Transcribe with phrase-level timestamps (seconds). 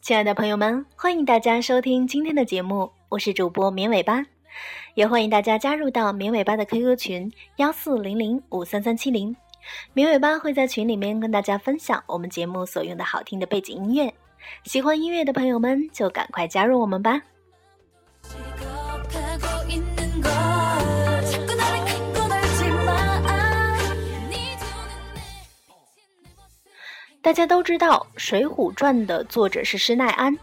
[0.00, 4.26] 亲爱的朋友们，欢迎大家收听今天的节目，我是主播绵尾巴，
[4.94, 9.36] 也欢迎大家加入到绵尾巴的 QQ 群幺四零零五三三七零，
[9.92, 14.12] 绵尾巴会在群里面跟大家分享我们节目所用的好听的背景音乐，
[14.64, 17.22] 喜欢音乐的朋友们就赶快加入我们吧。
[27.22, 30.36] 大家都知道《水浒传》的作者是施耐庵，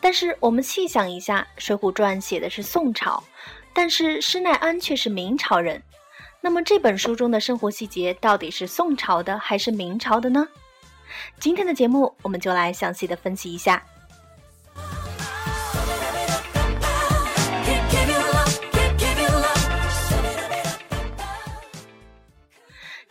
[0.00, 3.22] 但是我们细想一下，《水浒传》写的是宋朝，
[3.72, 5.82] 但是施耐庵却是明朝人。
[6.40, 10.48] 那么这本书中的生活细节到底是宋朝的还是明朝的呢？
[11.40, 13.82] 今天的节目我们就来详细的分析一下。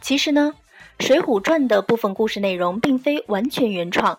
[0.00, 0.54] 其实呢。
[1.06, 4.18] 《水浒传》的部分故事内容并非完全原创，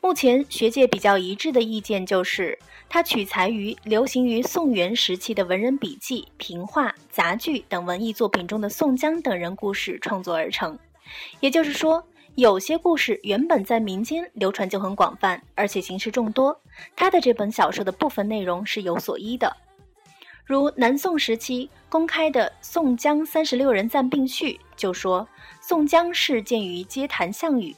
[0.00, 10.78] 目前学界比较一致的意见就是，它取材于流行于宋元时期的文人笔记、评话、杂剧等文艺作品中的宋江等人故事创作而成。
[11.40, 12.02] 也就是说，
[12.34, 16.60] 有些故事原本在民间流传就很广泛，而且形式众多，
[16.96, 19.56] 他的这本小说的部分内容是有所依的。
[20.44, 25.26] 如南宋时期公开的《宋江三十六人赞并序》就说。
[25.64, 27.72] 宋江是见于街谈项羽，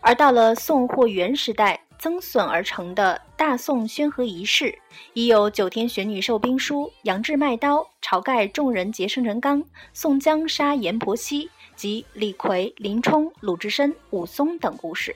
[0.00, 4.78] 而到了宋或元时代增损而成的大宋宣和遗事，
[5.12, 15.14] 已有九天玄女授兵书、杨志卖刀、晁盖众人结生辰纲、宋江杀阎婆惜及李逵、林冲、鲁智深、武松等故事，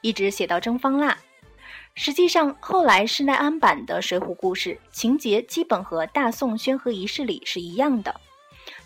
[0.00, 1.18] 一直写到征方腊。
[1.94, 8.14] 实际上，后来施耐庵版的《水浒故事》情节基本和大宋宣和遗事里是一样的。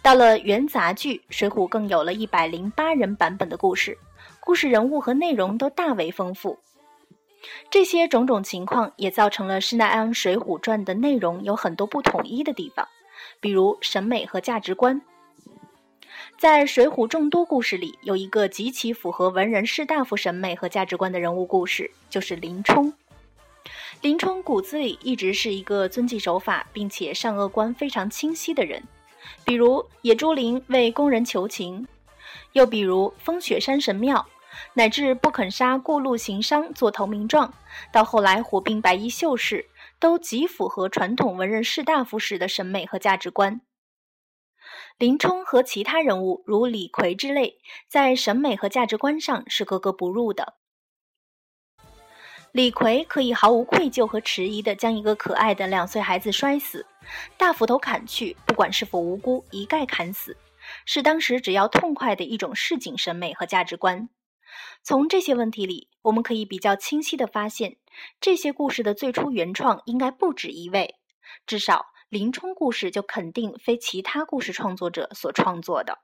[0.03, 3.97] 到了元杂剧《水浒》，更有了一百零八人版本的故事，
[4.41, 6.59] 故事人物和内容都大为丰富。
[7.71, 12.89] 这些种种情况也造成了施耐庵《水浒传》的内容有很多不统一的地方，
[13.41, 15.01] 比如审美和价值观。
[16.39, 22.93] 在《水浒》众多故事里，有一个极其符合文人士大夫审美和价值观的人物故事，就是林冲。
[24.01, 28.83] 林冲骨子里一直是一个遵纪守法，并且善恶观非常清晰的人。
[29.45, 31.87] 比如野猪林为工人求情，
[32.57, 34.27] 又比如风雪山神庙，
[34.73, 37.53] 乃至不肯杀过路行商做投名状，
[37.93, 39.69] 到后来火并白衣秀士，
[40.01, 43.61] 都极符合传统文人士大夫时的审美和价值观。
[44.97, 47.59] 林冲和其他人物如李逵之类，
[47.91, 50.55] 在审美和价值观上是格格不入的。
[52.53, 56.87] 李逵可以毫无愧疚和迟疑地将一个可爱的两岁孩子摔死，
[57.37, 60.35] 大斧头砍去，不管是否无辜，一概砍死，
[60.87, 64.09] 是当时只要痛快的一种市井审美和价值观。
[64.83, 67.77] 从这些问题里，我们可以比较清晰地发现，
[68.21, 70.95] 这些故事的最初原创应该不止一位，
[71.47, 75.99] 至少林冲故事就肯定非其他故事创作者所创作的。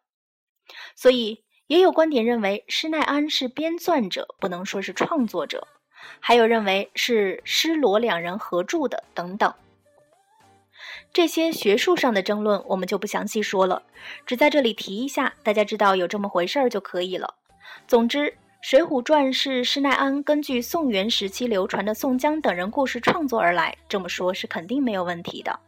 [0.97, 5.69] 所以，也有观点认为施耐庵是编撰者，不能说是创作者。
[6.19, 9.55] 还有认为是施罗两人合著的等等，
[11.13, 13.83] 这些学术上的争论我们就不详细说了，
[14.27, 17.35] 只在这里提一下，大家知道有这么回事儿就可以了。
[17.87, 18.19] 总之，
[18.61, 25.59] 《水浒传》是施耐庵根据宋元时期流传的宋江等人故事创作而来，这么说是肯定没有问题的。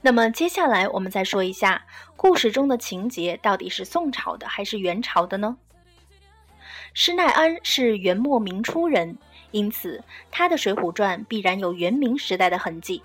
[0.00, 1.84] 那么接下来我们再说一下，
[2.14, 5.56] 故事中的情节到底是宋朝的还是元朝的呢？
[6.94, 9.18] 施耐庵是元末明初人，
[9.50, 13.02] 因此他的《水浒传》必然有元明时代的痕迹，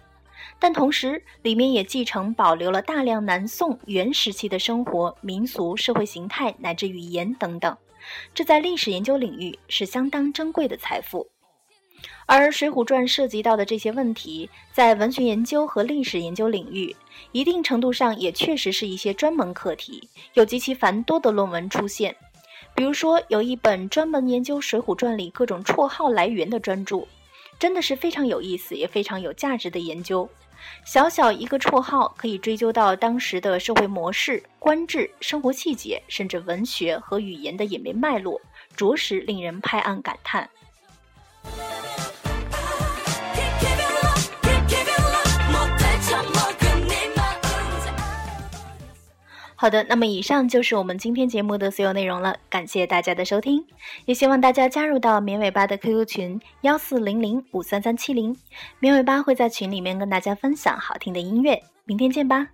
[0.59, 7.77] 但同时里面也继承保留了大量南宋元时期的生活、民俗、社会形态乃至语言等等，
[8.33, 11.27] 这在历史研究领域是相当珍贵的财富。
[12.25, 16.95] 而《水浒传》涉及到的这些问题，在文学研究和历史研究领域，
[17.33, 22.15] 一定程度上也确实是一些专门课题，有极其繁多的论文出现。
[22.75, 27.05] 比如说，有一本专门研究《水浒传》里各种绰号来源的专著，
[27.63, 30.29] 真的是非常有意思，也非常有价值的研究。
[30.83, 38.41] 小小一个绰号，可以追究到当时的社会模式、官制、生活细节，甚至文学和语言的演变脉络，
[38.75, 40.49] 着实令人拍案感叹。
[49.63, 53.63] 好的，那么以上就是我们今天节目的所有内容了，感谢大家的收听，
[54.03, 58.35] 也希望大家加入到绵尾巴的 QQ 群幺四零零五三三七零，
[58.81, 62.49] 绵尾巴会在群里面跟大家分享好听的音乐，明天见吧。